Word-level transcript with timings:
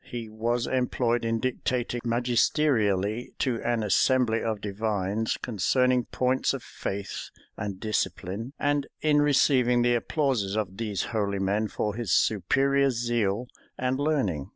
He 0.03 0.29
was 0.29 0.65
employed 0.65 1.23
in 1.23 1.39
dictating 1.39 2.01
magisterially 2.03 3.33
to 3.37 3.61
an 3.61 3.83
assembly 3.83 4.41
of 4.41 4.59
divines 4.59 5.37
concerning 5.43 6.05
points 6.05 6.55
of 6.55 6.63
faith 6.63 7.29
and 7.55 7.79
discipline, 7.79 8.53
and 8.57 8.87
in 9.03 9.21
receiving 9.21 9.83
the 9.83 9.93
applauses 9.93 10.57
of 10.57 10.77
these 10.77 11.03
holy 11.13 11.37
men 11.37 11.67
for 11.67 11.93
his 11.93 12.11
superior 12.11 12.89
zeal 12.89 13.47
and 13.77 13.99
learning. 13.99 14.49